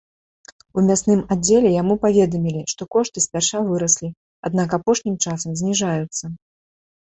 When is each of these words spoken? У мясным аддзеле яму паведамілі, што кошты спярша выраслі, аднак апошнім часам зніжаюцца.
У 0.81 0.83
мясным 0.85 1.19
аддзеле 1.35 1.73
яму 1.81 1.97
паведамілі, 2.05 2.63
што 2.71 2.87
кошты 2.95 3.23
спярша 3.25 3.61
выраслі, 3.69 4.09
аднак 4.51 4.69
апошнім 4.79 5.15
часам 5.27 5.51
зніжаюцца. 5.63 6.25